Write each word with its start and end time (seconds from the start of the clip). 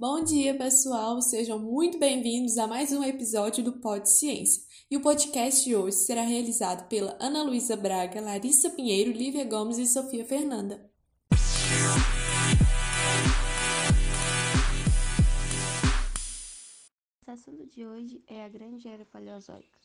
Bom 0.00 0.22
dia, 0.22 0.56
pessoal! 0.56 1.20
Sejam 1.20 1.58
muito 1.58 1.98
bem-vindos 1.98 2.56
a 2.56 2.68
mais 2.68 2.92
um 2.92 3.02
episódio 3.02 3.64
do 3.64 3.80
Pod 3.80 4.08
Ciência. 4.08 4.62
E 4.88 4.96
o 4.96 5.02
podcast 5.02 5.64
de 5.64 5.74
hoje 5.74 5.96
será 5.96 6.22
realizado 6.22 6.88
pela 6.88 7.18
Ana 7.20 7.42
Luísa 7.42 7.76
Braga, 7.76 8.20
Larissa 8.20 8.70
Pinheiro, 8.70 9.10
Lívia 9.10 9.44
Gomes 9.44 9.76
e 9.76 9.88
Sofia 9.88 10.24
Fernanda. 10.24 10.88
O 17.26 17.30
assunto 17.32 17.66
de 17.66 17.84
hoje 17.84 18.22
é 18.28 18.44
a 18.44 18.48
Grande 18.48 18.86
Era 18.86 19.04
Paleozoica, 19.04 19.78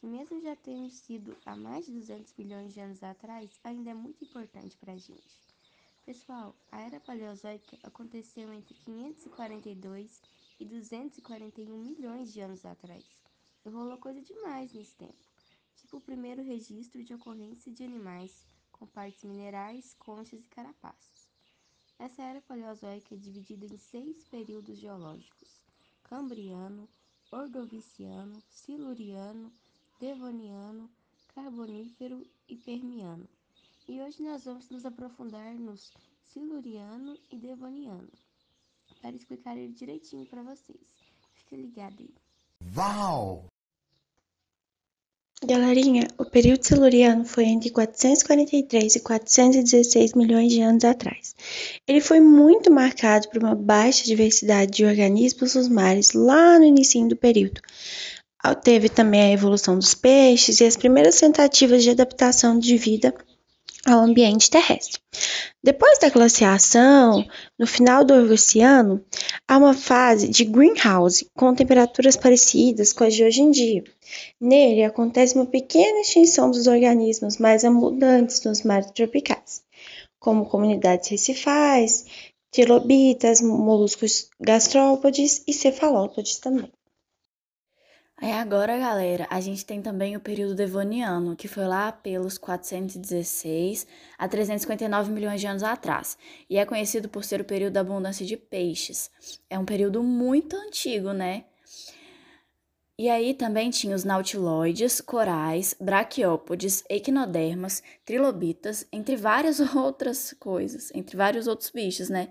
que 0.00 0.06
mesmo 0.06 0.40
já 0.40 0.56
tendo 0.56 0.88
sido 0.88 1.36
há 1.44 1.54
mais 1.54 1.84
de 1.84 1.92
200 1.92 2.32
bilhões 2.32 2.72
de 2.72 2.80
anos 2.80 3.02
atrás, 3.02 3.50
ainda 3.62 3.90
é 3.90 3.94
muito 3.94 4.24
importante 4.24 4.78
para 4.78 4.94
a 4.94 4.96
gente. 4.96 5.57
Pessoal, 6.08 6.56
a 6.72 6.80
Era 6.80 6.98
Paleozoica 7.00 7.76
aconteceu 7.82 8.50
entre 8.50 8.72
542 8.72 10.22
e 10.58 10.64
241 10.64 11.76
milhões 11.76 12.32
de 12.32 12.40
anos 12.40 12.64
atrás. 12.64 13.04
E 13.62 13.68
rolou 13.68 13.98
coisa 13.98 14.22
demais 14.22 14.72
nesse 14.72 14.94
tempo, 14.94 15.22
tipo 15.76 15.98
o 15.98 16.00
primeiro 16.00 16.42
registro 16.42 17.04
de 17.04 17.12
ocorrência 17.12 17.70
de 17.70 17.84
animais 17.84 18.48
com 18.72 18.86
partes 18.86 19.22
minerais, 19.22 19.92
conchas 19.98 20.40
e 20.40 20.44
carapaças. 20.44 21.28
Essa 21.98 22.22
Era 22.22 22.40
Paleozoica 22.40 23.14
é 23.14 23.18
dividida 23.18 23.66
em 23.66 23.76
seis 23.76 24.24
períodos 24.28 24.78
geológicos: 24.78 25.60
Cambriano, 26.04 26.88
Ordoviciano, 27.30 28.42
Siluriano, 28.48 29.52
Devoniano, 30.00 30.88
Carbonífero 31.34 32.26
e 32.48 32.56
Permiano. 32.56 33.28
E 33.88 34.02
hoje 34.02 34.22
nós 34.22 34.44
vamos 34.44 34.68
nos 34.68 34.84
aprofundar 34.84 35.54
nos 35.54 35.90
Siluriano 36.30 37.16
e 37.32 37.36
Devoniano 37.38 38.06
para 39.00 39.16
explicar 39.16 39.56
ele 39.56 39.72
direitinho 39.72 40.26
para 40.26 40.42
vocês. 40.42 40.76
Fica 41.32 41.56
ligado 41.56 41.96
aí. 41.98 42.10
Uau! 42.76 43.46
Galerinha, 45.42 46.06
o 46.18 46.26
período 46.26 46.64
siluriano 46.64 47.24
foi 47.24 47.44
entre 47.46 47.70
443 47.70 48.96
e 48.96 49.00
416 49.00 50.12
milhões 50.12 50.52
de 50.52 50.60
anos 50.60 50.84
atrás. 50.84 51.34
Ele 51.86 52.02
foi 52.02 52.20
muito 52.20 52.70
marcado 52.70 53.30
por 53.30 53.38
uma 53.38 53.54
baixa 53.54 54.04
diversidade 54.04 54.70
de 54.70 54.84
organismos 54.84 55.54
nos 55.54 55.68
mares 55.68 56.12
lá 56.12 56.58
no 56.58 56.66
início 56.66 57.08
do 57.08 57.16
período. 57.16 57.62
Teve 58.62 58.90
também 58.90 59.22
a 59.22 59.32
evolução 59.32 59.78
dos 59.78 59.94
peixes 59.94 60.60
e 60.60 60.66
as 60.66 60.76
primeiras 60.76 61.18
tentativas 61.18 61.82
de 61.82 61.90
adaptação 61.90 62.58
de 62.58 62.76
vida 62.76 63.14
ao 63.92 64.00
ambiente 64.00 64.50
terrestre. 64.50 65.00
Depois 65.62 65.98
da 65.98 66.08
glaciação, 66.08 67.26
no 67.58 67.66
final 67.66 68.04
do 68.04 68.14
Orviciano, 68.14 69.04
há 69.46 69.56
uma 69.56 69.74
fase 69.74 70.28
de 70.28 70.44
greenhouse 70.44 71.26
com 71.36 71.54
temperaturas 71.54 72.16
parecidas 72.16 72.92
com 72.92 73.04
as 73.04 73.14
de 73.14 73.24
hoje 73.24 73.42
em 73.42 73.50
dia. 73.50 73.84
Nele 74.40 74.84
acontece 74.84 75.34
uma 75.34 75.46
pequena 75.46 76.00
extinção 76.00 76.50
dos 76.50 76.66
organismos 76.66 77.38
mais 77.38 77.64
abundantes 77.64 78.42
nos 78.44 78.62
mares 78.62 78.90
tropicais, 78.92 79.62
como 80.18 80.46
comunidades 80.46 81.08
recifais, 81.08 82.04
trilobitas, 82.50 83.40
moluscos 83.40 84.28
gastrópodes 84.40 85.42
e 85.46 85.52
cefalópodes 85.52 86.38
também. 86.38 86.70
Aí 88.20 88.32
agora, 88.32 88.76
galera, 88.76 89.28
a 89.30 89.40
gente 89.40 89.64
tem 89.64 89.80
também 89.80 90.16
o 90.16 90.20
período 90.20 90.52
devoniano, 90.52 91.36
que 91.36 91.46
foi 91.46 91.68
lá 91.68 91.92
pelos 91.92 92.36
416 92.36 93.86
a 94.18 94.26
359 94.26 95.12
milhões 95.12 95.40
de 95.40 95.46
anos 95.46 95.62
atrás, 95.62 96.18
e 96.50 96.58
é 96.58 96.66
conhecido 96.66 97.08
por 97.08 97.22
ser 97.22 97.40
o 97.40 97.44
período 97.44 97.74
da 97.74 97.80
abundância 97.80 98.26
de 98.26 98.36
peixes. 98.36 99.08
É 99.48 99.56
um 99.56 99.64
período 99.64 100.02
muito 100.02 100.56
antigo, 100.56 101.12
né? 101.12 101.44
E 102.98 103.08
aí 103.08 103.34
também 103.34 103.70
tinha 103.70 103.94
os 103.94 104.02
nautiloides, 104.02 105.00
corais, 105.00 105.76
braquiópodes, 105.80 106.82
equinodermas, 106.90 107.84
trilobitas, 108.04 108.84
entre 108.90 109.14
várias 109.14 109.60
outras 109.76 110.34
coisas, 110.40 110.90
entre 110.92 111.16
vários 111.16 111.46
outros 111.46 111.70
bichos, 111.70 112.08
né? 112.08 112.30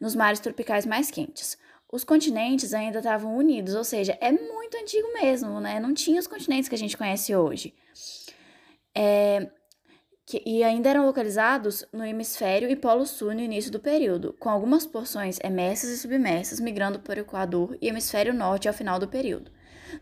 Nos 0.00 0.14
mares 0.14 0.38
tropicais 0.38 0.86
mais 0.86 1.10
quentes 1.10 1.58
os 1.92 2.04
continentes 2.04 2.72
ainda 2.72 2.98
estavam 2.98 3.36
unidos, 3.36 3.74
ou 3.74 3.84
seja, 3.84 4.16
é 4.20 4.30
muito 4.30 4.76
antigo 4.76 5.12
mesmo, 5.12 5.60
né? 5.60 5.80
Não 5.80 5.92
tinha 5.92 6.20
os 6.20 6.26
continentes 6.26 6.68
que 6.68 6.74
a 6.74 6.78
gente 6.78 6.96
conhece 6.96 7.34
hoje. 7.34 7.74
É, 8.94 9.48
que, 10.24 10.40
e 10.46 10.62
ainda 10.62 10.88
eram 10.88 11.06
localizados 11.06 11.84
no 11.92 12.04
hemisfério 12.04 12.70
e 12.70 12.76
polo 12.76 13.04
sul 13.04 13.34
no 13.34 13.40
início 13.40 13.72
do 13.72 13.80
período, 13.80 14.32
com 14.38 14.48
algumas 14.48 14.86
porções 14.86 15.38
emersas 15.42 15.90
e 15.90 15.98
submersas 15.98 16.60
migrando 16.60 17.00
para 17.00 17.18
o 17.18 17.22
Equador 17.22 17.76
e 17.80 17.88
hemisfério 17.88 18.32
norte 18.32 18.68
ao 18.68 18.74
final 18.74 18.98
do 18.98 19.08
período. 19.08 19.50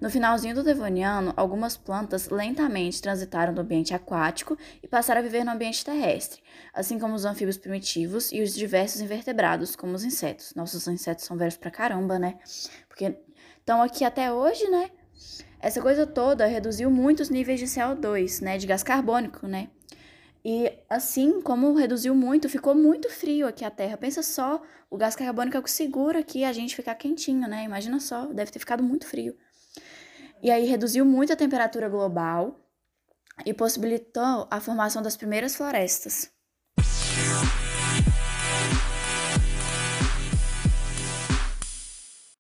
No 0.01 0.11
finalzinho 0.11 0.55
do 0.55 0.63
Devoniano, 0.63 1.33
algumas 1.37 1.77
plantas 1.77 2.29
lentamente 2.29 3.01
transitaram 3.03 3.53
do 3.55 3.61
ambiente 3.61 3.95
aquático 3.95 4.57
e 4.83 4.89
passaram 4.89 5.21
a 5.21 5.25
viver 5.25 5.45
no 5.45 5.51
ambiente 5.51 5.85
terrestre, 5.85 6.41
assim 6.73 6.99
como 6.99 7.15
os 7.15 7.25
anfíbios 7.25 7.57
primitivos 7.57 8.31
e 8.33 8.43
os 8.43 8.55
diversos 8.55 9.01
invertebrados, 9.01 9.75
como 9.75 9.95
os 9.95 10.05
insetos. 10.05 10.55
Nossos 10.55 10.87
insetos 10.89 11.25
são 11.25 11.37
velhos 11.37 11.57
pra 11.57 11.71
caramba, 11.71 12.19
né? 12.19 12.39
Porque 12.89 13.17
estão 13.59 13.83
aqui 13.83 14.05
até 14.05 14.33
hoje, 14.33 14.69
né? 14.69 14.91
Essa 15.61 15.81
coisa 15.81 16.07
toda 16.07 16.47
reduziu 16.47 16.91
muito 16.91 17.21
os 17.21 17.31
níveis 17.31 17.59
de 17.59 17.67
CO2, 17.67 18.41
né? 18.43 18.59
De 18.59 18.67
gás 18.67 18.83
carbônico, 18.83 19.47
né? 19.47 19.69
E 20.45 20.73
assim 20.89 21.43
como 21.43 21.75
reduziu 21.75 22.15
muito, 22.15 22.49
ficou 22.49 22.75
muito 22.75 23.11
frio 23.11 23.47
aqui 23.47 23.65
a 23.65 23.71
Terra. 23.71 23.97
Pensa 23.97 24.23
só, 24.23 24.63
o 24.89 24.97
gás 24.97 25.17
carbônico 25.17 25.57
é 25.57 25.61
o 25.61 25.63
que 25.63 25.71
segura 25.71 26.21
aqui 26.21 26.45
a 26.45 26.53
gente 26.53 26.77
ficar 26.77 26.95
quentinho, 26.95 27.49
né? 27.49 27.65
Imagina 27.65 27.99
só, 27.99 28.27
deve 28.27 28.51
ter 28.53 28.59
ficado 28.59 28.83
muito 28.83 29.07
frio. 29.07 29.37
E 30.43 30.51
aí 30.51 30.67
reduziu 30.67 31.05
muito 31.05 31.33
a 31.33 31.37
temperatura 31.37 31.89
global 31.89 32.59
e 33.45 33.53
possibilitou 33.55 34.47
a 34.51 34.61
formação 34.61 35.03
das 35.03 35.17
primeiras 35.17 35.57
florestas. 35.57 36.31